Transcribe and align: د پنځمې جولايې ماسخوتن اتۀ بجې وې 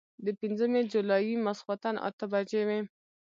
د 0.25 0.27
پنځمې 0.39 0.81
جولايې 0.93 1.35
ماسخوتن 1.45 1.95
اتۀ 2.07 2.25
بجې 2.31 2.61
وې 2.67 2.79